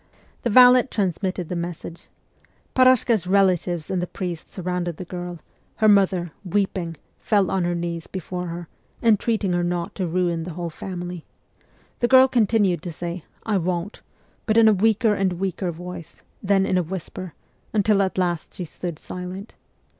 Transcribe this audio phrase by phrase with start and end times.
[0.41, 2.07] The valet transmitted the message.
[2.75, 5.37] Parashka's relatives and the priest surrounded the girl;
[5.75, 8.67] her mother, weeping, fell on her knees before her,
[9.03, 11.23] entreating her not to ruin the whole family.
[11.99, 14.01] The girl continued to say' I won't,'
[14.47, 17.35] but in a weaker and weaker voice, then in a whisper,
[17.71, 19.53] until at last she stood silent.